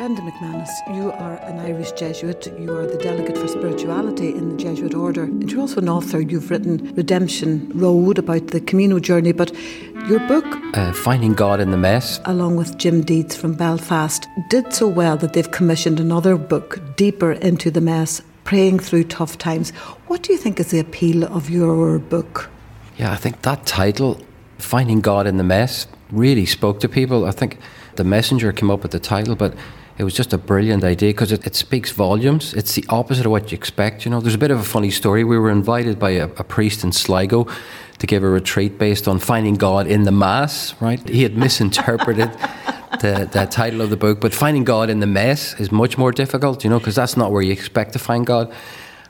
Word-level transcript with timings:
Brendan 0.00 0.30
McManus, 0.30 0.70
you 0.96 1.12
are 1.12 1.36
an 1.42 1.58
Irish 1.58 1.92
Jesuit. 1.92 2.50
You 2.58 2.74
are 2.74 2.86
the 2.86 2.96
delegate 2.96 3.36
for 3.36 3.46
spirituality 3.46 4.30
in 4.30 4.48
the 4.48 4.56
Jesuit 4.56 4.94
order. 4.94 5.24
And 5.24 5.52
you're 5.52 5.60
also 5.60 5.82
an 5.82 5.90
author. 5.90 6.22
You've 6.22 6.50
written 6.50 6.94
Redemption 6.94 7.70
Road 7.74 8.18
about 8.18 8.46
the 8.46 8.62
Camino 8.62 8.98
journey. 8.98 9.32
But 9.32 9.54
your 10.08 10.20
book, 10.20 10.46
uh, 10.74 10.94
Finding 10.94 11.34
God 11.34 11.60
in 11.60 11.70
the 11.70 11.76
Mess, 11.76 12.18
along 12.24 12.56
with 12.56 12.78
Jim 12.78 13.02
Deeds 13.02 13.36
from 13.36 13.52
Belfast, 13.52 14.26
did 14.48 14.72
so 14.72 14.88
well 14.88 15.18
that 15.18 15.34
they've 15.34 15.50
commissioned 15.50 16.00
another 16.00 16.38
book, 16.38 16.80
Deeper 16.96 17.32
into 17.32 17.70
the 17.70 17.82
Mess 17.82 18.22
Praying 18.44 18.78
Through 18.78 19.04
Tough 19.04 19.36
Times. 19.36 19.68
What 20.06 20.22
do 20.22 20.32
you 20.32 20.38
think 20.38 20.58
is 20.58 20.70
the 20.70 20.80
appeal 20.80 21.24
of 21.24 21.50
your 21.50 21.98
book? 21.98 22.48
Yeah, 22.96 23.12
I 23.12 23.16
think 23.16 23.42
that 23.42 23.66
title, 23.66 24.18
Finding 24.56 25.02
God 25.02 25.26
in 25.26 25.36
the 25.36 25.44
Mess, 25.44 25.86
really 26.10 26.46
spoke 26.46 26.80
to 26.80 26.88
people. 26.88 27.26
I 27.26 27.32
think 27.32 27.58
the 27.96 28.04
messenger 28.04 28.50
came 28.50 28.70
up 28.70 28.82
with 28.82 28.92
the 28.92 28.98
title, 28.98 29.36
but 29.36 29.52
it 30.00 30.04
was 30.04 30.14
just 30.14 30.32
a 30.32 30.38
brilliant 30.38 30.82
idea 30.82 31.10
because 31.10 31.30
it, 31.30 31.46
it, 31.46 31.54
speaks 31.54 31.90
volumes. 31.90 32.54
It's 32.54 32.74
the 32.74 32.86
opposite 32.88 33.26
of 33.26 33.32
what 33.32 33.52
you 33.52 33.56
expect. 33.56 34.06
You 34.06 34.10
know, 34.10 34.18
there's 34.18 34.34
a 34.34 34.38
bit 34.38 34.50
of 34.50 34.58
a 34.58 34.64
funny 34.64 34.90
story. 34.90 35.24
We 35.24 35.38
were 35.38 35.50
invited 35.50 35.98
by 35.98 36.12
a, 36.12 36.24
a 36.24 36.42
priest 36.42 36.84
in 36.84 36.92
Sligo 36.92 37.46
to 37.98 38.06
give 38.06 38.22
a 38.22 38.28
retreat 38.28 38.78
based 38.78 39.06
on 39.06 39.18
finding 39.18 39.56
God 39.56 39.86
in 39.86 40.04
the 40.04 40.10
Mass. 40.10 40.74
Right? 40.80 41.06
He 41.06 41.22
had 41.22 41.36
misinterpreted. 41.44 42.30
the, 43.02 43.28
the 43.30 43.46
title 43.50 43.82
of 43.82 43.90
the 43.90 43.96
book, 43.96 44.22
but 44.22 44.32
finding 44.32 44.64
God 44.64 44.88
in 44.88 45.00
the 45.00 45.06
mess 45.06 45.58
is 45.60 45.70
much 45.70 45.96
more 45.96 46.12
difficult, 46.12 46.64
you 46.64 46.70
know, 46.70 46.78
because 46.78 46.94
that's 46.94 47.16
not 47.16 47.30
where 47.30 47.40
you 47.40 47.52
expect 47.52 47.92
to 47.92 47.98
find 47.98 48.26
God. 48.26 48.52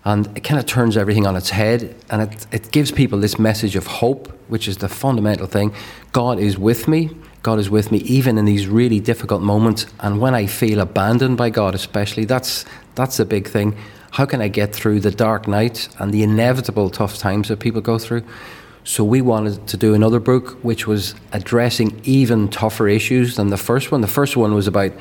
And 0.05 0.27
it 0.37 0.41
kind 0.43 0.59
of 0.59 0.67
turns 0.67 0.97
everything 0.97 1.27
on 1.27 1.37
its 1.37 1.51
head 1.51 1.95
and 2.11 2.23
it, 2.23 2.47
it 2.53 2.73
gives 2.73 2.91
people 2.91 3.19
this 3.19 3.39
message 3.39 3.77
of 3.77 3.87
hope, 3.87 4.29
which 4.49 4.67
is 4.67 4.79
the 4.79 4.89
fundamental 4.89 5.47
thing. 5.47 5.73
God 6.13 6.39
is 6.41 6.59
with 6.59 6.89
me. 6.89 7.11
God 7.43 7.59
is 7.59 7.71
with 7.71 7.91
me 7.91 7.99
even 7.99 8.37
in 8.37 8.45
these 8.45 8.67
really 8.67 9.01
difficult 9.01 9.43
moments. 9.43 9.87
And 10.01 10.21
when 10.21 10.35
I 10.35 10.47
feel 10.47 10.81
abandoned 10.81 11.37
by 11.37 11.51
God, 11.51 11.75
especially, 11.75 12.25
that's, 12.27 12.65
that's 12.95 13.17
the 13.17 13.25
big 13.25 13.49
thing. 13.49 13.77
How 14.13 14.27
can 14.27 14.43
I 14.43 14.49
get 14.49 14.75
through 14.75 15.01
the 15.01 15.11
dark 15.11 15.49
nights 15.49 15.89
and 15.99 16.13
the 16.13 16.23
inevitable 16.23 16.91
tough 16.91 17.17
times 17.17 17.49
that 17.49 17.61
people 17.61 17.81
go 17.81 17.99
through? 17.99 18.25
So 18.85 19.05
we 19.05 19.21
wanted 19.21 19.67
to 19.69 19.77
do 19.77 19.95
another 19.95 20.21
book 20.21 20.59
which 20.63 20.87
was 20.87 21.15
addressing 21.33 22.01
even 22.05 22.49
tougher 22.49 22.89
issues 22.89 23.37
than 23.37 23.49
the 23.49 23.57
first 23.57 23.93
one. 23.93 24.01
The 24.01 24.09
first 24.09 24.37
one 24.37 24.55
was 24.55 24.67
about 24.67 24.93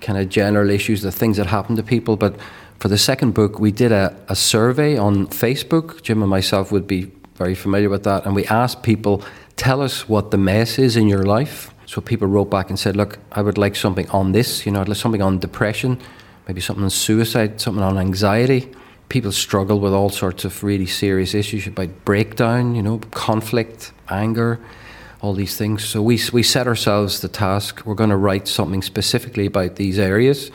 kind 0.00 0.18
of 0.18 0.28
general 0.28 0.70
issues, 0.70 1.02
the 1.02 1.12
things 1.12 1.36
that 1.38 1.46
happen 1.46 1.76
to 1.76 1.82
people. 1.82 2.16
But 2.16 2.36
for 2.78 2.88
the 2.88 2.98
second 2.98 3.34
book, 3.34 3.58
we 3.58 3.72
did 3.72 3.90
a, 3.90 4.14
a 4.28 4.36
survey 4.36 4.96
on 4.96 5.26
Facebook. 5.28 6.02
Jim 6.02 6.22
and 6.22 6.30
myself 6.30 6.70
would 6.70 6.86
be 6.86 7.10
very 7.36 7.54
familiar 7.54 7.88
with 7.88 8.04
that. 8.04 8.26
And 8.26 8.34
we 8.34 8.44
asked 8.46 8.82
people, 8.82 9.22
tell 9.56 9.80
us 9.80 10.08
what 10.08 10.30
the 10.30 10.38
mess 10.38 10.78
is 10.78 10.96
in 10.96 11.08
your 11.08 11.24
life. 11.24 11.72
So 11.88 12.02
people 12.02 12.28
wrote 12.28 12.50
back 12.50 12.68
and 12.68 12.78
said, 12.78 12.96
look, 12.96 13.18
I 13.32 13.40
would 13.40 13.56
like 13.56 13.74
something 13.74 14.06
on 14.10 14.32
this, 14.32 14.66
you 14.66 14.72
know, 14.72 14.84
something 14.92 15.22
on 15.22 15.38
depression, 15.38 15.98
maybe 16.46 16.60
something 16.60 16.84
on 16.84 16.90
suicide, 16.90 17.62
something 17.62 17.82
on 17.82 17.96
anxiety. 17.96 18.70
People 19.08 19.32
struggle 19.32 19.80
with 19.80 19.94
all 19.94 20.10
sorts 20.10 20.44
of 20.44 20.62
really 20.62 20.84
serious 20.84 21.32
issues 21.32 21.66
about 21.66 22.04
breakdown, 22.04 22.74
you 22.74 22.82
know, 22.82 22.98
conflict, 23.12 23.92
anger, 24.10 24.60
all 25.22 25.32
these 25.32 25.56
things. 25.56 25.82
So 25.82 26.02
we, 26.02 26.20
we 26.30 26.42
set 26.42 26.66
ourselves 26.66 27.20
the 27.20 27.28
task, 27.28 27.80
we're 27.86 27.94
going 27.94 28.10
to 28.10 28.18
write 28.18 28.48
something 28.48 28.82
specifically 28.82 29.46
about 29.46 29.76
these 29.76 29.98
areas, 29.98 30.50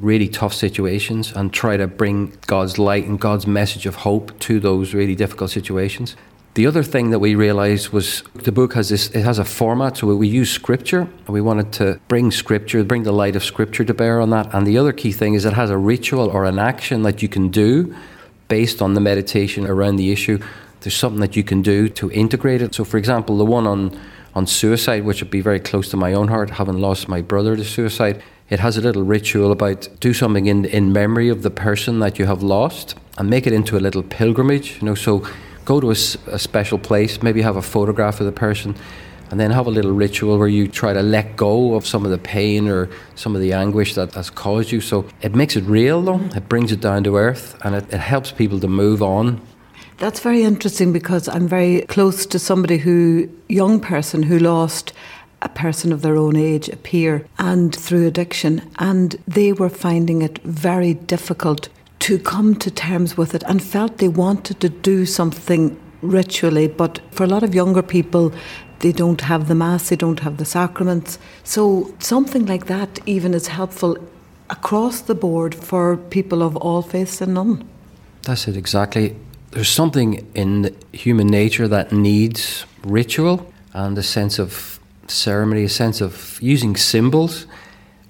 really 0.00 0.26
tough 0.26 0.54
situations, 0.54 1.30
and 1.36 1.52
try 1.52 1.76
to 1.76 1.86
bring 1.86 2.36
God's 2.48 2.80
light 2.80 3.04
and 3.04 3.20
God's 3.20 3.46
message 3.46 3.86
of 3.86 3.94
hope 3.94 4.36
to 4.40 4.58
those 4.58 4.92
really 4.92 5.14
difficult 5.14 5.52
situations. 5.52 6.16
The 6.58 6.66
other 6.66 6.82
thing 6.82 7.10
that 7.10 7.20
we 7.20 7.36
realized 7.36 7.90
was 7.90 8.22
the 8.34 8.50
book 8.50 8.74
has 8.74 8.88
this 8.88 9.10
it 9.10 9.22
has 9.22 9.38
a 9.38 9.44
format, 9.44 9.98
so 9.98 10.12
we 10.16 10.26
use 10.26 10.50
scripture 10.50 11.02
and 11.02 11.28
we 11.28 11.40
wanted 11.40 11.72
to 11.74 12.00
bring 12.08 12.32
scripture, 12.32 12.82
bring 12.82 13.04
the 13.04 13.12
light 13.12 13.36
of 13.36 13.44
scripture 13.44 13.84
to 13.84 13.94
bear 13.94 14.20
on 14.20 14.30
that. 14.30 14.52
And 14.52 14.66
the 14.66 14.76
other 14.76 14.92
key 14.92 15.12
thing 15.12 15.34
is 15.34 15.44
it 15.44 15.52
has 15.52 15.70
a 15.70 15.78
ritual 15.78 16.28
or 16.28 16.44
an 16.44 16.58
action 16.58 17.02
that 17.02 17.22
you 17.22 17.28
can 17.28 17.48
do 17.50 17.94
based 18.48 18.82
on 18.82 18.94
the 18.94 19.00
meditation 19.00 19.68
around 19.68 19.98
the 19.98 20.10
issue. 20.10 20.40
There's 20.80 20.96
something 20.96 21.20
that 21.20 21.36
you 21.36 21.44
can 21.44 21.62
do 21.62 21.88
to 21.90 22.10
integrate 22.10 22.60
it. 22.60 22.74
So 22.74 22.84
for 22.84 22.96
example, 22.96 23.38
the 23.38 23.44
one 23.44 23.68
on 23.68 23.96
on 24.34 24.44
suicide, 24.48 25.04
which 25.04 25.22
would 25.22 25.30
be 25.30 25.40
very 25.40 25.60
close 25.60 25.88
to 25.90 25.96
my 25.96 26.12
own 26.12 26.26
heart, 26.26 26.50
having 26.50 26.78
lost 26.80 27.06
my 27.06 27.22
brother 27.22 27.54
to 27.54 27.64
suicide, 27.64 28.20
it 28.50 28.58
has 28.58 28.76
a 28.76 28.80
little 28.80 29.04
ritual 29.04 29.52
about 29.52 29.88
do 30.00 30.12
something 30.12 30.46
in, 30.46 30.64
in 30.64 30.92
memory 30.92 31.28
of 31.28 31.44
the 31.44 31.50
person 31.50 32.00
that 32.00 32.18
you 32.18 32.26
have 32.26 32.42
lost 32.42 32.96
and 33.16 33.30
make 33.30 33.46
it 33.46 33.52
into 33.52 33.76
a 33.76 33.82
little 33.86 34.02
pilgrimage. 34.02 34.78
You 34.80 34.86
know, 34.86 34.96
so 34.96 35.24
go 35.68 35.80
to 35.80 35.88
a, 35.88 36.34
a 36.34 36.38
special 36.38 36.78
place, 36.78 37.22
maybe 37.22 37.42
have 37.42 37.56
a 37.56 37.62
photograph 37.62 38.20
of 38.20 38.26
the 38.26 38.32
person, 38.32 38.74
and 39.30 39.38
then 39.38 39.50
have 39.50 39.66
a 39.66 39.70
little 39.70 39.92
ritual 39.92 40.38
where 40.38 40.48
you 40.48 40.66
try 40.66 40.94
to 40.94 41.02
let 41.02 41.36
go 41.36 41.74
of 41.74 41.86
some 41.86 42.06
of 42.06 42.10
the 42.10 42.16
pain 42.16 42.66
or 42.66 42.88
some 43.14 43.34
of 43.36 43.42
the 43.42 43.52
anguish 43.52 43.94
that 43.94 44.14
has 44.14 44.30
caused 44.30 44.72
you. 44.72 44.80
So 44.80 45.06
it 45.20 45.34
makes 45.34 45.56
it 45.56 45.64
real, 45.64 46.00
though. 46.00 46.20
It 46.34 46.48
brings 46.48 46.72
it 46.72 46.80
down 46.80 47.04
to 47.04 47.18
earth 47.18 47.54
and 47.62 47.74
it, 47.74 47.84
it 47.92 48.00
helps 48.00 48.32
people 48.32 48.58
to 48.60 48.68
move 48.68 49.02
on. 49.02 49.42
That's 49.98 50.20
very 50.20 50.42
interesting 50.42 50.90
because 50.92 51.28
I'm 51.28 51.46
very 51.46 51.82
close 51.82 52.24
to 52.26 52.38
somebody 52.38 52.78
who, 52.78 53.28
young 53.48 53.78
person 53.78 54.22
who 54.22 54.38
lost 54.38 54.94
a 55.42 55.50
person 55.50 55.92
of 55.92 56.00
their 56.00 56.16
own 56.16 56.36
age, 56.36 56.68
a 56.70 56.76
peer, 56.76 57.26
and 57.38 57.74
through 57.74 58.06
addiction, 58.06 58.62
and 58.78 59.16
they 59.26 59.52
were 59.52 59.68
finding 59.68 60.22
it 60.22 60.38
very 60.44 60.94
difficult 60.94 61.68
to 62.08 62.18
come 62.18 62.54
to 62.54 62.70
terms 62.70 63.18
with 63.18 63.34
it 63.34 63.42
and 63.42 63.62
felt 63.62 63.98
they 63.98 64.08
wanted 64.08 64.58
to 64.60 64.70
do 64.70 65.04
something 65.04 65.78
ritually. 66.00 66.66
But 66.66 67.00
for 67.10 67.24
a 67.24 67.26
lot 67.26 67.42
of 67.42 67.54
younger 67.54 67.82
people, 67.82 68.32
they 68.78 68.92
don't 68.92 69.20
have 69.20 69.46
the 69.46 69.54
Mass, 69.54 69.90
they 69.90 69.96
don't 69.96 70.20
have 70.20 70.38
the 70.38 70.46
sacraments. 70.46 71.18
So 71.44 71.94
something 71.98 72.46
like 72.46 72.64
that 72.64 72.98
even 73.04 73.34
is 73.34 73.48
helpful 73.48 73.98
across 74.48 75.02
the 75.02 75.14
board 75.14 75.54
for 75.54 75.98
people 75.98 76.42
of 76.42 76.56
all 76.56 76.80
faiths 76.80 77.20
and 77.20 77.34
none. 77.34 77.68
That's 78.22 78.48
it, 78.48 78.56
exactly. 78.56 79.14
There's 79.50 79.68
something 79.68 80.26
in 80.34 80.74
human 80.92 81.26
nature 81.26 81.68
that 81.68 81.92
needs 81.92 82.64
ritual 82.84 83.52
and 83.74 83.98
a 83.98 84.02
sense 84.02 84.38
of 84.38 84.80
ceremony, 85.08 85.64
a 85.64 85.68
sense 85.68 86.00
of 86.00 86.38
using 86.40 86.74
symbols 86.74 87.44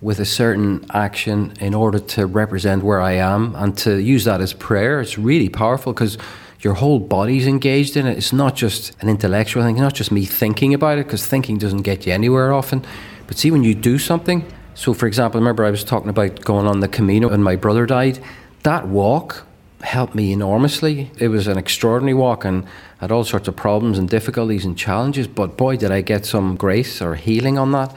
with 0.00 0.20
a 0.20 0.25
certain 0.25 0.84
action 0.92 1.53
in 1.60 1.75
order 1.75 1.98
to 1.98 2.26
represent 2.26 2.84
where 2.84 3.00
I 3.00 3.12
am 3.12 3.54
and 3.56 3.76
to 3.78 4.00
use 4.00 4.25
that 4.25 4.41
as 4.41 4.53
prayer. 4.53 5.00
It's 5.00 5.19
really 5.19 5.48
powerful 5.48 5.92
because 5.92 6.16
your 6.60 6.75
whole 6.75 6.98
body's 6.98 7.47
engaged 7.47 7.97
in 7.97 8.06
it. 8.06 8.16
It's 8.16 8.32
not 8.32 8.54
just 8.54 8.97
an 9.00 9.09
intellectual 9.09 9.62
thing, 9.62 9.76
it's 9.76 9.82
not 9.82 9.94
just 9.94 10.12
me 10.12 10.25
thinking 10.25 10.75
about 10.75 10.98
it 10.98 11.06
because 11.06 11.26
thinking 11.26 11.59
doesn't 11.59 11.82
get 11.82 12.06
you 12.06 12.12
anywhere 12.12 12.53
often. 12.53 12.84
But 13.26 13.38
see, 13.38 13.50
when 13.50 13.64
you 13.64 13.75
do 13.75 13.98
something, 13.98 14.44
so 14.75 14.94
for 14.94 15.06
example, 15.06 15.41
remember 15.41 15.64
I 15.64 15.70
was 15.70 15.84
talking 15.84 16.10
about 16.10 16.41
going 16.42 16.66
on 16.66 16.80
the 16.80 16.88
Camino 16.88 17.28
and 17.28 17.42
my 17.42 17.56
brother 17.56 17.84
died. 17.84 18.20
That 18.62 18.86
walk 18.88 19.47
helped 19.80 20.15
me 20.15 20.32
enormously. 20.32 21.10
It 21.19 21.28
was 21.28 21.47
an 21.47 21.59
extraordinary 21.59 22.15
walk 22.15 22.44
and 22.44 22.66
had 22.98 23.12
all 23.12 23.25
sorts 23.25 23.48
of 23.48 23.56
problems 23.56 23.98
and 23.98 24.09
difficulties 24.09 24.65
and 24.65 24.76
challenges, 24.76 25.28
but 25.28 25.56
boy, 25.56 25.76
did 25.76 25.91
I 25.91 26.00
get 26.00 26.26
some 26.26 26.56
grace 26.56 27.00
or 27.00 27.15
healing 27.15 27.59
on 27.59 27.72
that. 27.72 27.94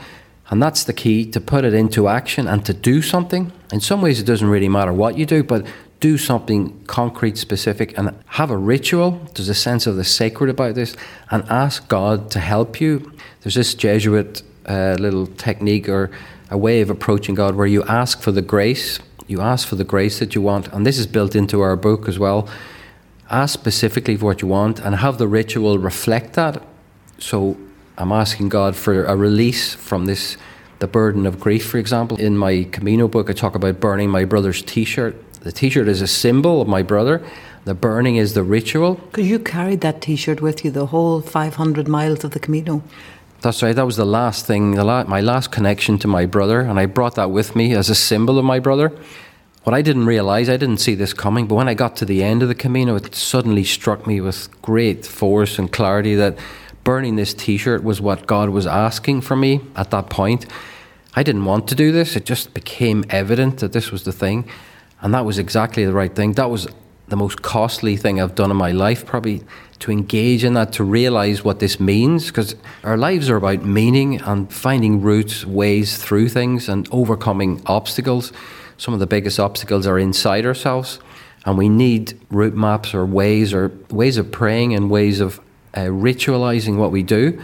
And 0.52 0.62
that's 0.62 0.84
the 0.84 0.94
key 0.94 1.26
to 1.32 1.40
put 1.40 1.64
it 1.64 1.74
into 1.74 2.10
action 2.10 2.46
and 2.46 2.66
to 2.66 2.74
do 2.74 3.02
something. 3.02 3.54
In 3.72 3.80
some 3.80 4.02
ways, 4.02 4.20
it 4.20 4.26
doesn't 4.26 4.50
really 4.50 4.68
matter 4.68 4.92
what 4.92 5.18
you 5.18 5.26
do, 5.26 5.44
but 5.44 5.66
do 6.02 6.18
something 6.18 6.84
concrete, 6.86 7.38
specific, 7.38 7.98
and 7.98 8.14
have 8.26 8.52
a 8.52 8.58
ritual. 8.58 9.12
There's 9.34 9.48
a 9.48 9.56
sense 9.56 9.88
of 9.88 9.96
the 9.96 10.04
sacred 10.04 10.50
about 10.50 10.76
this, 10.76 10.96
and 11.30 11.44
ask 11.50 11.88
God 11.88 12.30
to 12.32 12.40
help 12.40 12.82
you. 12.82 13.14
There's 13.42 13.56
this 13.56 13.74
Jesuit 13.74 14.44
uh, 14.68 14.98
little 15.00 15.28
technique 15.28 15.88
or 15.88 16.12
a 16.50 16.58
way 16.58 16.82
of 16.82 16.90
approaching 16.90 17.34
God 17.34 17.56
where 17.56 17.68
you 17.68 17.84
ask 17.84 18.22
for 18.22 18.34
the 18.34 18.42
grace. 18.42 19.00
You 19.28 19.40
ask 19.40 19.66
for 19.66 19.76
the 19.76 19.86
grace 19.86 20.20
that 20.20 20.36
you 20.36 20.42
want, 20.42 20.68
and 20.74 20.86
this 20.86 20.98
is 20.98 21.08
built 21.08 21.34
into 21.34 21.62
our 21.62 21.78
book 21.78 22.10
as 22.10 22.20
well. 22.20 22.50
Ask 23.30 23.54
specifically 23.54 24.18
for 24.18 24.26
what 24.26 24.42
you 24.42 24.50
want 24.50 24.80
and 24.80 24.96
have 24.96 25.18
the 25.18 25.28
ritual 25.28 25.78
reflect 25.78 26.34
that. 26.34 26.62
So 27.20 27.56
I'm 27.98 28.12
asking 28.12 28.50
God 28.50 28.76
for 28.76 29.06
a 29.06 29.16
release 29.16 29.74
from 29.74 30.06
this, 30.06 30.38
the 30.80 30.88
burden 30.88 31.26
of 31.26 31.40
grief, 31.40 31.66
for 31.66 31.78
example. 31.78 32.18
In 32.18 32.38
my 32.38 32.68
Camino 32.72 33.08
book, 33.08 33.30
I 33.30 33.34
talk 33.34 33.56
about 33.56 33.80
burning 33.80 34.10
my 34.10 34.26
brother's 34.26 34.62
t 34.62 34.86
shirt. 34.86 35.16
The 35.42 35.52
t 35.52 35.70
shirt 35.70 35.88
is 35.88 36.02
a 36.02 36.08
symbol 36.08 36.62
of 36.62 36.68
my 36.68 36.84
brother. 36.84 37.22
The 37.66 37.74
burning 37.76 38.16
is 38.16 38.34
the 38.34 38.44
ritual. 38.44 38.96
Because 38.96 39.30
you 39.30 39.38
carried 39.38 39.82
that 39.82 40.02
t 40.02 40.16
shirt 40.16 40.42
with 40.42 40.66
you 40.66 40.72
the 40.72 40.88
whole 40.88 41.22
500 41.22 41.88
miles 41.88 42.24
of 42.24 42.32
the 42.32 42.40
Camino. 42.40 42.82
That's 43.42 43.64
right. 43.64 43.76
That 43.76 43.88
was 43.88 43.98
the 43.98 44.06
last 44.06 44.46
thing, 44.46 44.76
the 44.76 44.84
la- 44.84 45.04
my 45.06 45.20
last 45.20 45.52
connection 45.52 45.98
to 46.00 46.08
my 46.08 46.28
brother, 46.28 46.62
and 46.62 46.80
I 46.80 46.86
brought 46.86 47.16
that 47.16 47.32
with 47.32 47.56
me 47.56 47.74
as 47.74 47.90
a 47.90 47.96
symbol 47.96 48.38
of 48.38 48.46
my 48.46 48.60
brother. 48.60 48.92
What 49.64 49.76
I 49.76 49.82
didn't 49.82 50.06
realize, 50.06 50.50
I 50.50 50.58
didn't 50.58 50.78
see 50.78 50.96
this 50.96 51.14
coming, 51.14 51.48
but 51.48 51.56
when 51.56 51.68
I 51.68 51.74
got 51.74 51.96
to 51.98 52.06
the 52.06 52.24
end 52.24 52.42
of 52.42 52.50
the 52.50 52.56
Camino, 52.56 52.96
it 52.96 53.14
suddenly 53.14 53.64
struck 53.64 54.08
me 54.08 54.22
with 54.22 54.50
great 54.62 55.06
force 55.06 55.60
and 55.60 55.72
clarity 55.72 56.16
that 56.16 56.38
burning 56.84 57.16
this 57.16 57.34
t 57.34 57.58
shirt 57.58 57.84
was 57.84 58.02
what 58.02 58.28
God 58.28 58.50
was 58.50 58.66
asking 58.66 59.22
for 59.22 59.36
me 59.36 59.62
at 59.76 59.92
that 59.92 60.10
point. 60.10 60.46
I 61.14 61.24
didn't 61.24 61.46
want 61.46 61.68
to 61.68 61.76
do 61.76 61.92
this. 61.92 62.16
It 62.16 62.26
just 62.26 62.54
became 62.54 63.04
evident 63.10 63.60
that 63.60 63.74
this 63.74 63.92
was 63.92 64.04
the 64.04 64.12
thing. 64.12 64.50
And 65.02 65.14
that 65.14 65.26
was 65.26 65.38
exactly 65.38 65.84
the 65.86 65.94
right 65.94 66.14
thing. 66.14 66.34
That 66.34 66.50
was 66.50 66.68
the 67.10 67.18
most 67.18 67.42
costly 67.42 67.98
thing 67.98 68.22
I've 68.22 68.36
done 68.36 68.52
in 68.52 68.58
my 68.58 68.72
life, 68.72 69.06
probably 69.06 69.44
to 69.80 69.92
engage 69.92 70.46
in 70.46 70.54
that, 70.54 70.72
to 70.74 70.84
realize 70.84 71.44
what 71.44 71.60
this 71.60 71.80
means, 71.80 72.28
because 72.28 72.56
our 72.84 72.96
lives 72.96 73.30
are 73.30 73.36
about 73.36 73.66
meaning 73.66 74.22
and 74.22 74.52
finding 74.52 75.02
routes, 75.02 75.46
ways 75.46 75.98
through 75.98 76.30
things, 76.30 76.70
and 76.70 76.88
overcoming 76.92 77.62
obstacles. 77.66 78.32
Some 78.78 78.94
of 78.94 79.02
the 79.02 79.08
biggest 79.08 79.40
obstacles 79.40 79.86
are 79.86 80.00
inside 80.00 80.46
ourselves, 80.46 81.00
and 81.46 81.58
we 81.58 81.68
need 81.68 82.18
route 82.30 82.54
maps 82.54 82.94
or 82.94 83.06
ways 83.06 83.54
or 83.54 83.72
ways 83.90 84.18
of 84.18 84.32
praying 84.32 84.74
and 84.74 84.90
ways 84.90 85.20
of 85.20 85.42
uh, 85.74 85.82
ritualizing 85.82 86.78
what 86.78 86.92
we 86.92 87.04
do. 87.04 87.42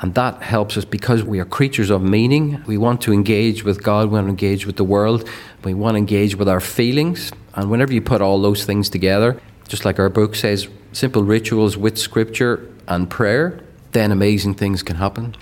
And 0.00 0.14
that 0.14 0.42
helps 0.42 0.76
us 0.76 0.84
because 0.84 1.22
we 1.22 1.38
are 1.38 1.44
creatures 1.44 1.90
of 1.90 2.02
meaning. 2.02 2.62
We 2.66 2.76
want 2.76 3.00
to 3.02 3.12
engage 3.12 3.64
with 3.64 3.82
God, 3.82 4.08
we 4.08 4.14
want 4.14 4.26
to 4.26 4.30
engage 4.30 4.66
with 4.66 4.76
the 4.76 4.84
world, 4.84 5.28
we 5.62 5.72
want 5.72 5.94
to 5.94 5.98
engage 5.98 6.36
with 6.36 6.48
our 6.48 6.60
feelings. 6.60 7.32
And 7.54 7.70
whenever 7.70 7.92
you 7.92 8.02
put 8.02 8.20
all 8.20 8.42
those 8.42 8.64
things 8.64 8.90
together, 8.90 9.40
just 9.68 9.84
like 9.84 9.98
our 9.98 10.08
book 10.08 10.34
says, 10.34 10.68
simple 10.92 11.22
rituals 11.22 11.76
with 11.76 11.96
scripture 11.96 12.68
and 12.86 13.08
prayer, 13.08 13.60
then 13.92 14.12
amazing 14.12 14.54
things 14.54 14.82
can 14.82 14.96
happen. 14.96 15.34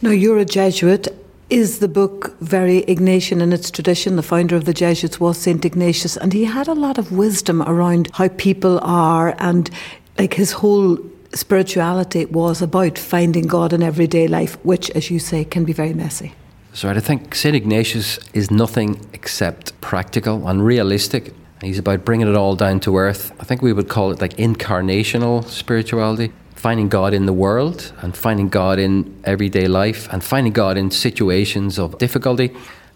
Now, 0.00 0.10
you're 0.10 0.38
a 0.38 0.44
Jesuit. 0.44 1.08
Is 1.50 1.78
the 1.78 1.88
book 1.88 2.36
very 2.40 2.82
Ignatian 2.82 3.40
in 3.40 3.52
its 3.52 3.70
tradition? 3.70 4.16
The 4.16 4.22
founder 4.22 4.56
of 4.56 4.64
the 4.64 4.74
Jesuits 4.74 5.20
was 5.20 5.38
St. 5.38 5.64
Ignatius, 5.64 6.16
and 6.16 6.32
he 6.32 6.44
had 6.44 6.68
a 6.68 6.74
lot 6.74 6.98
of 6.98 7.12
wisdom 7.12 7.62
around 7.62 8.08
how 8.14 8.28
people 8.28 8.80
are, 8.82 9.36
and 9.38 9.70
like 10.18 10.34
his 10.34 10.52
whole 10.52 10.98
spirituality 11.34 12.24
was 12.26 12.62
about 12.62 12.98
finding 12.98 13.46
God 13.46 13.72
in 13.72 13.82
everyday 13.82 14.28
life, 14.28 14.56
which, 14.64 14.90
as 14.90 15.10
you 15.10 15.18
say, 15.18 15.44
can 15.44 15.64
be 15.64 15.72
very 15.72 15.94
messy. 15.94 16.34
So 16.72 16.90
I 16.90 17.00
think 17.00 17.34
St. 17.34 17.56
Ignatius 17.56 18.18
is 18.34 18.50
nothing 18.50 19.00
except 19.14 19.80
practical 19.80 20.46
and 20.46 20.64
realistic. 20.64 21.32
He's 21.62 21.78
about 21.78 22.04
bringing 22.04 22.28
it 22.28 22.36
all 22.36 22.54
down 22.54 22.80
to 22.80 22.98
earth. 22.98 23.32
I 23.40 23.44
think 23.44 23.62
we 23.62 23.72
would 23.72 23.88
call 23.88 24.10
it 24.10 24.20
like 24.20 24.36
incarnational 24.36 25.42
spirituality, 25.46 26.32
finding 26.54 26.90
God 26.90 27.14
in 27.14 27.24
the 27.24 27.32
world 27.32 27.92
and 28.02 28.14
finding 28.14 28.50
God 28.50 28.78
in 28.78 29.18
everyday 29.24 29.68
life 29.68 30.06
and 30.12 30.22
finding 30.22 30.52
God 30.52 30.76
in 30.76 30.90
situations 30.90 31.78
of 31.78 31.96
difficulty. 31.96 32.48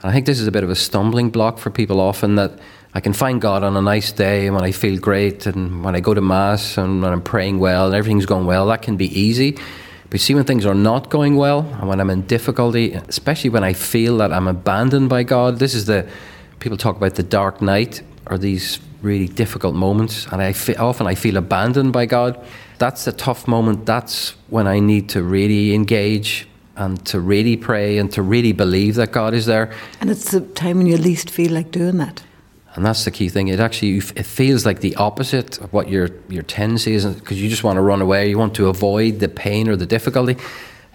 And 0.02 0.10
I 0.10 0.12
think 0.12 0.26
this 0.26 0.40
is 0.40 0.46
a 0.46 0.52
bit 0.52 0.62
of 0.62 0.70
a 0.70 0.76
stumbling 0.76 1.30
block 1.30 1.58
for 1.58 1.70
people 1.70 2.00
often 2.00 2.34
that 2.34 2.58
I 2.92 3.00
can 3.00 3.12
find 3.12 3.40
God 3.40 3.62
on 3.62 3.76
a 3.76 3.82
nice 3.82 4.10
day 4.10 4.50
when 4.50 4.64
I 4.64 4.72
feel 4.72 4.98
great 4.98 5.46
and 5.46 5.84
when 5.84 5.94
I 5.94 6.00
go 6.00 6.12
to 6.12 6.20
Mass 6.20 6.76
and 6.76 7.02
when 7.02 7.12
I'm 7.12 7.22
praying 7.22 7.60
well 7.60 7.86
and 7.86 7.94
everything's 7.94 8.26
going 8.26 8.46
well. 8.46 8.66
That 8.66 8.82
can 8.82 8.96
be 8.96 9.06
easy. 9.18 9.56
But 10.10 10.20
see, 10.20 10.34
when 10.34 10.42
things 10.44 10.66
are 10.66 10.74
not 10.74 11.08
going 11.08 11.36
well 11.36 11.60
and 11.60 11.88
when 11.88 12.00
I'm 12.00 12.10
in 12.10 12.22
difficulty, 12.22 12.94
especially 12.94 13.50
when 13.50 13.62
I 13.62 13.74
feel 13.74 14.16
that 14.18 14.32
I'm 14.32 14.48
abandoned 14.48 15.08
by 15.08 15.22
God, 15.22 15.60
this 15.60 15.72
is 15.72 15.86
the 15.86 16.08
people 16.58 16.76
talk 16.76 16.96
about 16.96 17.14
the 17.14 17.22
dark 17.22 17.62
night 17.62 18.02
or 18.26 18.38
these 18.38 18.80
really 19.02 19.28
difficult 19.28 19.74
moments, 19.74 20.26
and 20.26 20.42
I 20.42 20.54
often 20.78 21.06
I 21.06 21.14
feel 21.14 21.36
abandoned 21.36 21.92
by 21.92 22.06
God. 22.06 22.38
That's 22.78 23.06
a 23.06 23.12
tough 23.12 23.48
moment. 23.48 23.86
That's 23.86 24.30
when 24.48 24.66
I 24.66 24.78
need 24.78 25.08
to 25.10 25.22
really 25.22 25.74
engage 25.74 26.46
and 26.76 27.04
to 27.06 27.20
really 27.20 27.56
pray 27.56 27.98
and 27.98 28.10
to 28.12 28.22
really 28.22 28.52
believe 28.52 28.94
that 28.96 29.12
God 29.12 29.34
is 29.34 29.46
there. 29.46 29.72
And 30.00 30.10
it's 30.10 30.30
the 30.30 30.40
time 30.40 30.78
when 30.78 30.86
you 30.86 30.96
least 30.96 31.30
feel 31.30 31.52
like 31.52 31.70
doing 31.70 31.98
that. 31.98 32.22
And 32.74 32.86
that's 32.86 33.04
the 33.04 33.10
key 33.10 33.28
thing. 33.28 33.48
It 33.48 33.60
actually 33.60 33.96
it 33.96 34.26
feels 34.26 34.64
like 34.64 34.80
the 34.80 34.94
opposite 34.96 35.58
of 35.58 35.72
what 35.72 35.88
your 35.88 36.08
your 36.28 36.44
tendency 36.44 36.94
is, 36.94 37.04
because 37.04 37.42
you 37.42 37.48
just 37.48 37.64
want 37.64 37.76
to 37.76 37.80
run 37.82 38.00
away. 38.00 38.28
You 38.28 38.38
want 38.38 38.54
to 38.54 38.68
avoid 38.68 39.18
the 39.18 39.28
pain 39.28 39.68
or 39.68 39.76
the 39.76 39.86
difficulty. 39.86 40.36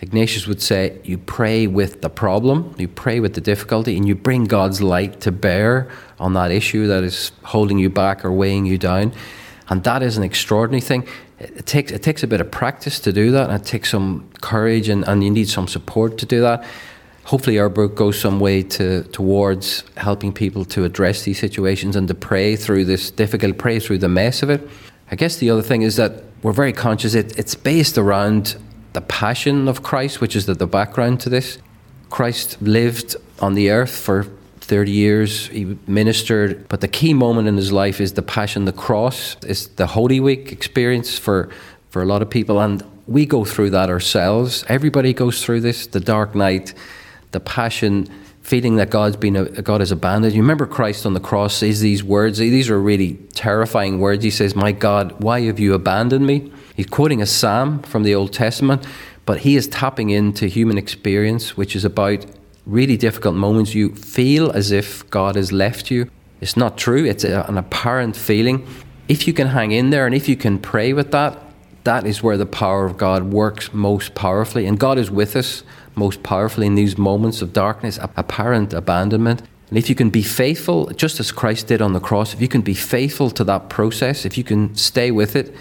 Ignatius 0.01 0.45
would 0.45 0.61
say, 0.61 0.99
you 1.03 1.17
pray 1.17 1.67
with 1.67 2.01
the 2.01 2.09
problem, 2.09 2.75
you 2.77 2.87
pray 2.87 3.21
with 3.21 3.33
the 3.33 3.41
difficulty, 3.41 3.95
and 3.95 4.05
you 4.05 4.13
bring 4.13 4.43
God's 4.43 4.81
light 4.81 5.21
to 5.21 5.31
bear 5.31 5.89
on 6.19 6.33
that 6.33 6.51
issue 6.51 6.85
that 6.87 7.03
is 7.03 7.31
holding 7.43 7.79
you 7.79 7.89
back 7.89 8.25
or 8.25 8.31
weighing 8.31 8.65
you 8.65 8.77
down. 8.77 9.13
And 9.69 9.83
that 9.85 10.03
is 10.03 10.17
an 10.17 10.23
extraordinary 10.23 10.81
thing. 10.81 11.07
It 11.39 11.65
takes, 11.65 11.91
it 11.91 12.03
takes 12.03 12.23
a 12.23 12.27
bit 12.27 12.41
of 12.41 12.51
practice 12.51 12.99
to 12.99 13.13
do 13.13 13.31
that, 13.31 13.49
and 13.49 13.61
it 13.61 13.65
takes 13.65 13.89
some 13.89 14.29
courage, 14.41 14.89
and, 14.89 15.07
and 15.07 15.23
you 15.23 15.31
need 15.31 15.49
some 15.49 15.67
support 15.67 16.17
to 16.19 16.25
do 16.25 16.41
that. 16.41 16.65
Hopefully, 17.25 17.57
our 17.57 17.69
book 17.69 17.95
goes 17.95 18.19
some 18.19 18.39
way 18.39 18.61
to, 18.61 19.03
towards 19.05 19.83
helping 19.97 20.31
people 20.31 20.63
to 20.65 20.83
address 20.83 21.23
these 21.23 21.39
situations 21.39 21.95
and 21.95 22.07
to 22.07 22.13
pray 22.13 22.55
through 22.55 22.85
this 22.85 23.09
difficult, 23.09 23.57
pray 23.57 23.79
through 23.79 23.97
the 23.97 24.07
mess 24.07 24.43
of 24.43 24.49
it. 24.51 24.67
I 25.09 25.15
guess 25.15 25.37
the 25.37 25.49
other 25.49 25.63
thing 25.63 25.81
is 25.81 25.95
that 25.95 26.23
we're 26.43 26.51
very 26.51 26.73
conscious 26.73 27.15
it, 27.15 27.37
it's 27.39 27.55
based 27.55 27.97
around 27.97 28.55
the 28.93 29.01
passion 29.01 29.67
of 29.67 29.81
Christ, 29.81 30.21
which 30.21 30.35
is 30.35 30.45
the, 30.45 30.53
the 30.53 30.67
background 30.67 31.19
to 31.21 31.29
this. 31.29 31.57
Christ 32.11 32.61
lived 32.61 33.15
on 33.39 33.55
the 33.55 33.71
earth 33.71 33.97
for 33.97 34.27
30 34.61 34.91
years, 34.91 35.47
he 35.47 35.77
ministered, 35.87 36.67
but 36.69 36.81
the 36.81 36.87
key 36.87 37.13
moment 37.13 37.47
in 37.47 37.57
his 37.57 37.71
life 37.71 37.99
is 37.99 38.13
the 38.13 38.21
passion, 38.21 38.65
the 38.65 38.71
cross, 38.71 39.35
is 39.43 39.67
the 39.69 39.87
Holy 39.87 40.19
Week 40.19 40.51
experience 40.51 41.17
for, 41.17 41.49
for 41.89 42.03
a 42.03 42.05
lot 42.05 42.21
of 42.21 42.29
people. 42.29 42.59
And 42.59 42.83
we 43.07 43.25
go 43.25 43.45
through 43.45 43.71
that 43.71 43.89
ourselves. 43.89 44.63
Everybody 44.67 45.13
goes 45.13 45.43
through 45.43 45.61
this 45.61 45.87
the 45.87 45.99
dark 45.99 46.35
night, 46.35 46.73
the 47.35 47.39
passion, 47.39 48.07
feeling 48.41 48.75
that 48.77 48.89
God's 48.89 49.17
been 49.17 49.35
a, 49.35 49.45
God 49.61 49.81
has 49.81 49.91
abandoned. 49.91 50.33
You 50.33 50.41
remember 50.41 50.65
Christ 50.65 51.05
on 51.05 51.13
the 51.13 51.19
cross 51.19 51.55
says 51.55 51.81
these 51.81 52.03
words. 52.03 52.37
These 52.37 52.69
are 52.69 52.79
really 52.79 53.15
terrifying 53.33 53.99
words. 53.99 54.23
He 54.23 54.31
says, 54.31 54.55
My 54.55 54.71
God, 54.71 55.21
why 55.21 55.41
have 55.41 55.59
you 55.59 55.73
abandoned 55.73 56.25
me? 56.25 56.51
He's 56.75 56.87
quoting 56.87 57.21
a 57.21 57.25
psalm 57.25 57.81
from 57.83 58.03
the 58.03 58.13
Old 58.15 58.33
Testament, 58.33 58.85
but 59.25 59.39
he 59.39 59.55
is 59.55 59.67
tapping 59.67 60.09
into 60.09 60.47
human 60.47 60.77
experience, 60.77 61.57
which 61.57 61.75
is 61.75 61.85
about 61.85 62.25
really 62.65 62.97
difficult 62.97 63.35
moments. 63.35 63.73
You 63.73 63.95
feel 63.95 64.51
as 64.51 64.71
if 64.71 65.09
God 65.09 65.35
has 65.35 65.51
left 65.51 65.89
you. 65.91 66.09
It's 66.41 66.57
not 66.57 66.77
true, 66.77 67.05
it's 67.05 67.23
a, 67.23 67.45
an 67.47 67.57
apparent 67.57 68.15
feeling. 68.15 68.67
If 69.07 69.27
you 69.27 69.33
can 69.33 69.47
hang 69.47 69.71
in 69.71 69.89
there 69.89 70.05
and 70.05 70.13
if 70.13 70.27
you 70.27 70.35
can 70.35 70.59
pray 70.59 70.93
with 70.93 71.11
that, 71.11 71.39
that 71.85 72.05
is 72.05 72.21
where 72.21 72.37
the 72.37 72.45
power 72.45 72.85
of 72.85 72.97
God 72.97 73.31
works 73.31 73.73
most 73.73 74.13
powerfully. 74.13 74.65
And 74.65 74.79
God 74.79 74.97
is 74.97 75.09
with 75.09 75.35
us 75.35 75.63
most 75.95 76.23
powerfully 76.23 76.67
in 76.67 76.75
these 76.75 76.97
moments 76.97 77.41
of 77.41 77.53
darkness, 77.53 77.97
apparent 78.01 78.73
abandonment. 78.73 79.41
And 79.69 79.77
if 79.77 79.89
you 79.89 79.95
can 79.95 80.09
be 80.09 80.21
faithful, 80.21 80.87
just 80.87 81.19
as 81.19 81.31
Christ 81.31 81.67
did 81.67 81.81
on 81.81 81.93
the 81.93 81.99
cross, 81.99 82.33
if 82.33 82.41
you 82.41 82.47
can 82.47 82.61
be 82.61 82.73
faithful 82.73 83.29
to 83.31 83.43
that 83.45 83.69
process, 83.69 84.25
if 84.25 84.37
you 84.37 84.43
can 84.43 84.75
stay 84.75 85.11
with 85.11 85.35
it, 85.35 85.55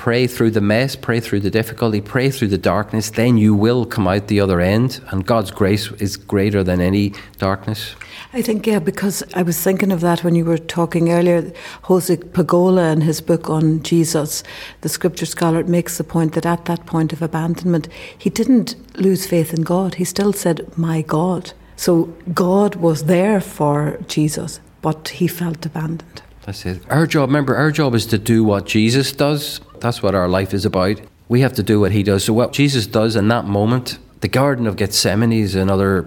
pray 0.00 0.26
through 0.26 0.50
the 0.50 0.62
mess, 0.62 0.96
pray 0.96 1.20
through 1.20 1.40
the 1.40 1.50
difficulty, 1.50 2.00
pray 2.00 2.30
through 2.30 2.48
the 2.48 2.56
darkness, 2.56 3.10
then 3.10 3.36
you 3.36 3.54
will 3.54 3.84
come 3.84 4.08
out 4.08 4.28
the 4.28 4.40
other 4.40 4.58
end. 4.58 4.98
And 5.08 5.26
God's 5.26 5.50
grace 5.50 5.92
is 5.98 6.16
greater 6.16 6.64
than 6.64 6.80
any 6.80 7.12
darkness. 7.36 7.94
I 8.32 8.40
think, 8.40 8.66
yeah, 8.66 8.78
because 8.78 9.22
I 9.34 9.42
was 9.42 9.60
thinking 9.60 9.92
of 9.92 10.00
that 10.00 10.24
when 10.24 10.34
you 10.34 10.46
were 10.46 10.56
talking 10.56 11.12
earlier. 11.12 11.52
Jose 11.82 12.16
Pagola, 12.16 12.92
in 12.92 13.02
his 13.02 13.20
book 13.20 13.50
on 13.50 13.82
Jesus, 13.82 14.42
the 14.80 14.88
scripture 14.88 15.26
scholar, 15.26 15.64
makes 15.64 15.98
the 15.98 16.04
point 16.04 16.32
that 16.32 16.46
at 16.46 16.64
that 16.64 16.86
point 16.86 17.12
of 17.12 17.20
abandonment, 17.20 17.86
he 18.16 18.30
didn't 18.30 18.76
lose 18.98 19.26
faith 19.26 19.52
in 19.52 19.60
God. 19.60 19.96
He 19.96 20.04
still 20.04 20.32
said, 20.32 20.66
My 20.78 21.02
God. 21.02 21.52
So 21.76 22.04
God 22.32 22.76
was 22.76 23.04
there 23.04 23.38
for 23.38 23.98
Jesus, 24.08 24.60
but 24.80 25.08
he 25.08 25.28
felt 25.28 25.66
abandoned. 25.66 26.22
That's 26.44 26.64
it. 26.64 26.82
Our 26.88 27.06
job, 27.06 27.28
remember, 27.28 27.56
our 27.56 27.70
job 27.70 27.94
is 27.94 28.06
to 28.06 28.18
do 28.18 28.42
what 28.42 28.66
Jesus 28.66 29.12
does. 29.12 29.60
That's 29.80 30.02
what 30.02 30.14
our 30.14 30.28
life 30.28 30.54
is 30.54 30.64
about. 30.64 31.00
We 31.28 31.40
have 31.42 31.52
to 31.54 31.62
do 31.62 31.80
what 31.80 31.92
he 31.92 32.02
does. 32.02 32.24
So, 32.24 32.32
what 32.32 32.52
Jesus 32.52 32.86
does 32.86 33.16
in 33.16 33.28
that 33.28 33.44
moment, 33.44 33.98
the 34.20 34.28
Garden 34.28 34.66
of 34.66 34.76
Gethsemane 34.76 35.32
is 35.32 35.54
another 35.54 36.06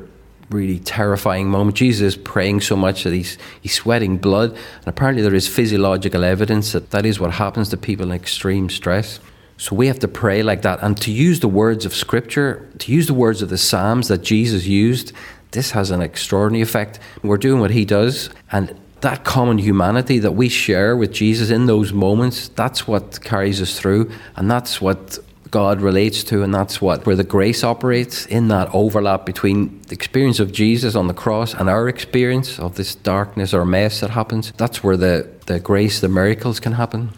really 0.50 0.80
terrifying 0.80 1.50
moment. 1.50 1.78
Jesus 1.78 2.16
is 2.16 2.22
praying 2.22 2.62
so 2.62 2.76
much 2.76 3.04
that 3.04 3.14
he's, 3.14 3.38
he's 3.62 3.74
sweating 3.74 4.18
blood. 4.18 4.52
And 4.52 4.88
apparently, 4.88 5.24
there 5.24 5.34
is 5.34 5.48
physiological 5.48 6.24
evidence 6.24 6.72
that 6.74 6.92
that 6.92 7.06
is 7.06 7.20
what 7.20 7.32
happens 7.32 7.70
to 7.70 7.78
people 7.78 8.08
in 8.08 8.12
extreme 8.12 8.70
stress. 8.70 9.20
So 9.58 9.76
we 9.76 9.88
have 9.88 10.00
to 10.00 10.08
pray 10.08 10.44
like 10.44 10.64
that 10.64 10.80
and 10.82 11.00
to 11.02 11.12
use 11.12 11.40
the 11.40 11.48
words 11.48 11.86
of 11.86 11.94
Scripture, 11.94 12.68
to 12.80 12.92
use 12.92 13.08
the 13.08 13.14
words 13.14 13.42
of 13.42 13.50
the 13.50 13.58
Psalms 13.58 14.08
that 14.08 14.24
Jesus 14.24 14.66
used. 14.66 15.14
This 15.52 15.72
has 15.72 15.92
an 15.92 16.02
extraordinary 16.02 16.64
effect. 16.64 17.00
We're 17.22 17.38
doing 17.38 17.62
what 17.62 17.72
he 17.72 17.86
does, 17.86 18.30
and 18.52 18.76
that 19.04 19.26
common 19.26 19.58
humanity 19.58 20.18
that 20.20 20.32
we 20.32 20.50
share 20.50 20.96
with 20.96 21.12
Jesus 21.12 21.50
in 21.50 21.66
those 21.66 21.92
moments, 21.92 22.48
that's 22.50 22.88
what 22.88 23.22
carries 23.22 23.62
us 23.62 23.78
through, 23.78 24.10
and 24.38 24.50
that's 24.50 24.82
what 24.82 25.20
God 25.52 25.82
relates 25.82 26.24
to, 26.26 26.42
and 26.42 26.54
that's 26.54 26.82
what 26.82 27.06
where 27.06 27.16
the 27.16 27.24
grace 27.24 27.64
operates 27.64 28.26
in 28.26 28.48
that 28.48 28.70
overlap 28.74 29.26
between 29.26 29.82
the 29.84 29.94
experience 29.94 30.40
of 30.40 30.52
Jesus 30.52 30.96
on 30.96 31.08
the 31.08 31.14
cross 31.14 31.54
and 31.54 31.70
our 31.70 31.88
experience 31.88 32.60
of 32.60 32.76
this 32.76 32.96
darkness 32.96 33.54
or 33.54 33.66
mess 33.66 34.00
that 34.00 34.10
happens. 34.10 34.54
That's 34.58 34.84
where 34.84 34.98
the, 34.98 35.28
the 35.46 35.60
grace, 35.60 36.00
the 36.00 36.08
miracles 36.08 36.60
can 36.60 36.72
happen. 36.72 37.10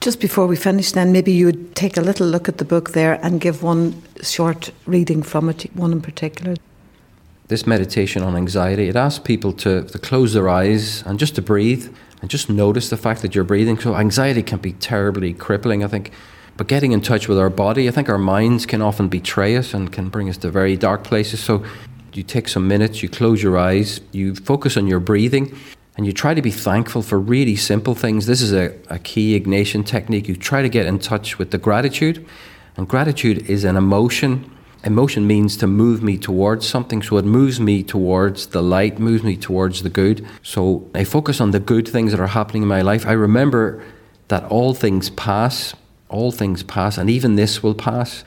Just 0.00 0.20
before 0.20 0.46
we 0.46 0.56
finish, 0.56 0.92
then, 0.92 1.12
maybe 1.12 1.32
you 1.32 1.46
would 1.46 1.74
take 1.74 1.96
a 1.96 2.00
little 2.00 2.26
look 2.26 2.48
at 2.48 2.58
the 2.58 2.64
book 2.64 2.90
there 2.92 3.18
and 3.22 3.40
give 3.40 3.62
one 3.62 4.02
short 4.22 4.70
reading 4.86 5.22
from 5.22 5.48
it, 5.48 5.62
one 5.74 5.92
in 5.92 6.00
particular 6.00 6.54
this 7.48 7.66
meditation 7.66 8.22
on 8.22 8.36
anxiety, 8.36 8.88
it 8.88 8.96
asks 8.96 9.22
people 9.22 9.52
to, 9.52 9.84
to 9.84 9.98
close 9.98 10.32
their 10.32 10.48
eyes 10.48 11.02
and 11.02 11.18
just 11.18 11.34
to 11.34 11.42
breathe 11.42 11.94
and 12.20 12.30
just 12.30 12.48
notice 12.48 12.88
the 12.88 12.96
fact 12.96 13.20
that 13.22 13.34
you're 13.34 13.44
breathing. 13.44 13.78
So, 13.78 13.94
anxiety 13.94 14.42
can 14.42 14.58
be 14.58 14.72
terribly 14.72 15.34
crippling, 15.34 15.84
I 15.84 15.88
think. 15.88 16.10
But 16.56 16.68
getting 16.68 16.92
in 16.92 17.00
touch 17.00 17.28
with 17.28 17.38
our 17.38 17.50
body, 17.50 17.88
I 17.88 17.90
think 17.90 18.08
our 18.08 18.18
minds 18.18 18.64
can 18.64 18.80
often 18.80 19.08
betray 19.08 19.56
us 19.56 19.74
and 19.74 19.92
can 19.92 20.08
bring 20.08 20.28
us 20.30 20.38
to 20.38 20.50
very 20.50 20.76
dark 20.76 21.04
places. 21.04 21.40
So, 21.40 21.64
you 22.14 22.22
take 22.22 22.48
some 22.48 22.68
minutes, 22.68 23.02
you 23.02 23.08
close 23.08 23.42
your 23.42 23.58
eyes, 23.58 24.00
you 24.12 24.34
focus 24.36 24.76
on 24.76 24.86
your 24.86 25.00
breathing, 25.00 25.54
And 25.96 26.06
you 26.06 26.12
try 26.12 26.34
to 26.34 26.42
be 26.42 26.50
thankful 26.50 27.02
for 27.02 27.20
really 27.20 27.54
simple 27.54 27.94
things. 27.94 28.26
This 28.26 28.42
is 28.42 28.52
a, 28.52 28.74
a 28.88 28.98
key 28.98 29.38
Ignatian 29.38 29.86
technique. 29.86 30.26
You 30.26 30.34
try 30.34 30.60
to 30.62 30.68
get 30.68 30.86
in 30.86 30.98
touch 30.98 31.38
with 31.38 31.50
the 31.50 31.58
gratitude. 31.58 32.26
And 32.76 32.88
gratitude 32.88 33.48
is 33.48 33.62
an 33.64 33.76
emotion. 33.76 34.50
Emotion 34.84 35.26
means 35.26 35.56
to 35.56 35.66
move 35.66 36.02
me 36.02 36.18
towards 36.18 36.68
something. 36.68 37.02
So 37.02 37.16
it 37.16 37.24
moves 37.24 37.58
me 37.58 37.82
towards 37.82 38.48
the 38.48 38.62
light, 38.62 38.98
moves 38.98 39.22
me 39.22 39.36
towards 39.36 39.82
the 39.82 39.88
good. 39.88 40.26
So 40.42 40.88
I 40.94 41.04
focus 41.04 41.40
on 41.40 41.52
the 41.52 41.60
good 41.60 41.88
things 41.88 42.12
that 42.12 42.20
are 42.20 42.28
happening 42.28 42.62
in 42.62 42.68
my 42.68 42.82
life. 42.82 43.06
I 43.06 43.12
remember 43.12 43.82
that 44.28 44.44
all 44.44 44.74
things 44.74 45.08
pass, 45.10 45.74
all 46.08 46.30
things 46.30 46.62
pass, 46.62 46.98
and 46.98 47.08
even 47.08 47.36
this 47.36 47.62
will 47.62 47.74
pass. 47.74 48.24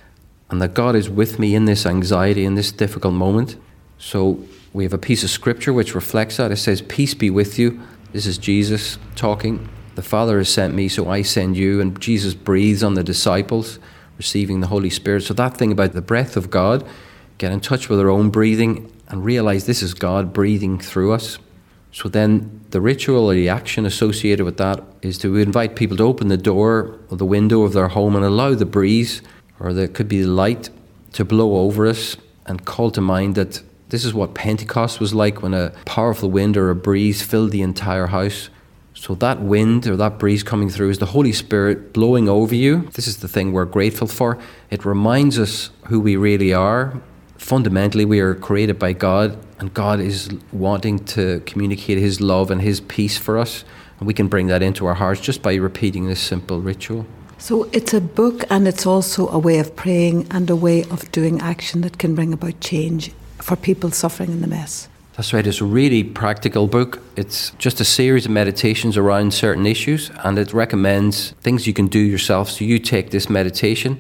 And 0.49 0.61
that 0.61 0.73
God 0.73 0.95
is 0.95 1.09
with 1.09 1.39
me 1.39 1.53
in 1.55 1.65
this 1.65 1.85
anxiety, 1.85 2.45
in 2.45 2.55
this 2.55 2.71
difficult 2.71 3.13
moment. 3.13 3.57
So 3.97 4.39
we 4.73 4.83
have 4.83 4.93
a 4.93 4.97
piece 4.97 5.23
of 5.23 5.29
scripture 5.29 5.73
which 5.73 5.93
reflects 5.93 6.37
that. 6.37 6.51
It 6.51 6.57
says, 6.57 6.81
Peace 6.81 7.13
be 7.13 7.29
with 7.29 7.59
you. 7.59 7.81
This 8.13 8.25
is 8.25 8.37
Jesus 8.37 8.97
talking. 9.15 9.69
The 9.95 10.01
Father 10.01 10.37
has 10.37 10.49
sent 10.49 10.73
me, 10.73 10.87
so 10.87 11.09
I 11.09 11.21
send 11.21 11.57
you. 11.57 11.81
And 11.81 11.99
Jesus 11.99 12.33
breathes 12.33 12.83
on 12.83 12.93
the 12.93 13.03
disciples, 13.03 13.79
receiving 14.17 14.59
the 14.59 14.67
Holy 14.67 14.89
Spirit. 14.89 15.23
So 15.23 15.33
that 15.35 15.57
thing 15.57 15.71
about 15.71 15.93
the 15.93 16.01
breath 16.01 16.35
of 16.37 16.49
God, 16.49 16.85
get 17.37 17.51
in 17.51 17.59
touch 17.59 17.89
with 17.89 17.99
our 17.99 18.09
own 18.09 18.29
breathing 18.29 18.91
and 19.07 19.23
realize 19.23 19.65
this 19.65 19.83
is 19.83 19.93
God 19.93 20.33
breathing 20.33 20.79
through 20.79 21.13
us. 21.13 21.37
So 21.91 22.09
then 22.09 22.61
the 22.71 22.81
ritual 22.81 23.31
or 23.31 23.33
the 23.33 23.49
action 23.49 23.85
associated 23.85 24.45
with 24.45 24.57
that 24.57 24.83
is 25.01 25.17
to 25.19 25.35
invite 25.37 25.75
people 25.75 25.97
to 25.97 26.03
open 26.03 26.27
the 26.27 26.37
door 26.37 26.99
or 27.09 27.17
the 27.17 27.25
window 27.25 27.63
of 27.63 27.73
their 27.73 27.87
home 27.87 28.15
and 28.15 28.25
allow 28.25 28.53
the 28.53 28.65
breeze 28.65 29.21
or 29.59 29.73
there 29.73 29.87
could 29.87 30.07
be 30.07 30.21
the 30.21 30.27
light 30.27 30.69
to 31.13 31.25
blow 31.25 31.55
over 31.57 31.87
us 31.87 32.17
and 32.45 32.65
call 32.65 32.91
to 32.91 33.01
mind 33.01 33.35
that 33.35 33.61
this 33.89 34.03
is 34.03 34.13
what 34.13 34.33
Pentecost 34.33 34.99
was 34.99 35.13
like 35.13 35.41
when 35.41 35.53
a 35.53 35.71
powerful 35.85 36.29
wind 36.29 36.57
or 36.57 36.69
a 36.69 36.75
breeze 36.75 37.21
filled 37.21 37.51
the 37.51 37.61
entire 37.61 38.07
house. 38.07 38.49
So, 38.99 39.13
that 39.15 39.41
wind 39.41 39.85
or 39.85 39.95
that 39.95 40.17
breeze 40.17 40.41
coming 40.41 40.69
through 40.69 40.89
is 40.89 40.97
the 40.97 41.05
Holy 41.05 41.31
Spirit 41.31 41.93
blowing 41.93 42.27
over 42.27 42.55
you. 42.55 42.89
This 42.93 43.07
is 43.07 43.17
the 43.17 43.27
thing 43.27 43.53
we're 43.53 43.65
grateful 43.65 44.07
for. 44.07 44.39
It 44.71 44.85
reminds 44.85 45.37
us 45.37 45.69
who 45.85 45.99
we 45.99 46.15
really 46.15 46.51
are. 46.51 46.99
Fundamentally, 47.37 48.05
we 48.05 48.19
are 48.19 48.33
created 48.33 48.79
by 48.79 48.93
God, 48.93 49.37
and 49.59 49.71
God 49.71 49.99
is 49.99 50.29
wanting 50.51 51.05
to 51.05 51.41
communicate 51.45 51.99
His 51.99 52.19
love 52.19 52.49
and 52.49 52.59
His 52.59 52.81
peace 52.81 53.19
for 53.19 53.37
us. 53.37 53.63
And 53.99 54.07
we 54.07 54.15
can 54.15 54.27
bring 54.27 54.47
that 54.47 54.63
into 54.63 54.87
our 54.87 54.95
hearts 54.95 55.21
just 55.21 55.43
by 55.43 55.53
repeating 55.55 56.07
this 56.07 56.19
simple 56.19 56.59
ritual. 56.59 57.05
So 57.37 57.69
it's 57.71 57.93
a 57.93 58.01
book 58.01 58.45
and 58.49 58.67
it's 58.67 58.87
also 58.87 59.29
a 59.29 59.37
way 59.37 59.59
of 59.59 59.75
praying 59.75 60.25
and 60.31 60.49
a 60.49 60.55
way 60.55 60.83
of 60.85 61.11
doing 61.11 61.39
action 61.39 61.81
that 61.81 61.99
can 61.99 62.15
bring 62.15 62.33
about 62.33 62.59
change 62.61 63.11
for 63.37 63.55
people 63.55 63.91
suffering 63.91 64.31
in 64.31 64.41
the 64.41 64.47
mess. 64.47 64.89
That's 65.17 65.33
right. 65.33 65.47
It's 65.47 65.61
a 65.61 65.65
really 65.65 66.03
practical 66.03 66.67
book. 66.67 67.01
It's 67.15 67.49
just 67.57 67.81
a 67.81 67.83
series 67.83 68.25
of 68.25 68.31
meditations 68.31 68.97
around 68.97 69.33
certain 69.33 69.65
issues, 69.65 70.11
and 70.23 70.37
it 70.37 70.53
recommends 70.53 71.31
things 71.41 71.65
you 71.65 71.73
can 71.73 71.87
do 71.87 71.97
yourself. 71.97 72.51
So 72.51 72.65
you 72.65 72.77
take 72.77 73.09
this 73.09 73.27
meditation, 73.27 73.99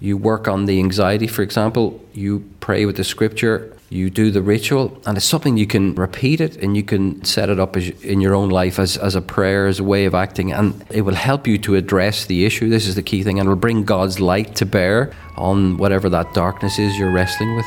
you 0.00 0.18
work 0.18 0.46
on 0.48 0.66
the 0.66 0.78
anxiety, 0.78 1.26
for 1.26 1.40
example, 1.40 2.04
you 2.12 2.44
pray 2.60 2.84
with 2.84 2.98
the 2.98 3.04
scripture, 3.04 3.74
you 3.88 4.10
do 4.10 4.30
the 4.30 4.42
ritual, 4.42 5.00
and 5.06 5.16
it's 5.16 5.24
something 5.24 5.56
you 5.56 5.66
can 5.66 5.94
repeat 5.94 6.42
it 6.42 6.58
and 6.58 6.76
you 6.76 6.82
can 6.82 7.24
set 7.24 7.48
it 7.48 7.58
up 7.58 7.74
as, 7.74 7.88
in 8.02 8.20
your 8.20 8.34
own 8.34 8.50
life 8.50 8.78
as, 8.78 8.98
as 8.98 9.14
a 9.14 9.22
prayer, 9.22 9.66
as 9.66 9.80
a 9.80 9.84
way 9.84 10.04
of 10.04 10.14
acting, 10.14 10.52
and 10.52 10.84
it 10.90 11.00
will 11.00 11.14
help 11.14 11.46
you 11.46 11.56
to 11.56 11.74
address 11.74 12.26
the 12.26 12.44
issue. 12.44 12.68
This 12.68 12.86
is 12.86 12.96
the 12.96 13.02
key 13.02 13.22
thing, 13.22 13.40
and 13.40 13.46
it 13.46 13.48
will 13.48 13.56
bring 13.56 13.84
God's 13.84 14.20
light 14.20 14.56
to 14.56 14.66
bear 14.66 15.10
on 15.38 15.78
whatever 15.78 16.10
that 16.10 16.34
darkness 16.34 16.78
is 16.78 16.98
you're 16.98 17.12
wrestling 17.12 17.56
with 17.56 17.64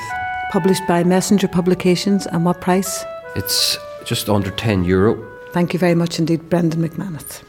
published 0.53 0.85
by 0.87 1.03
Messenger 1.03 1.47
Publications. 1.47 2.27
And 2.27 2.45
what 2.45 2.61
price? 2.61 3.03
It's 3.35 3.75
just 4.05 4.29
under 4.29 4.51
10 4.51 4.83
euro. 4.83 5.17
Thank 5.51 5.73
you 5.73 5.79
very 5.79 5.95
much 5.95 6.19
indeed, 6.19 6.47
Brendan 6.47 6.87
McManus. 6.87 7.41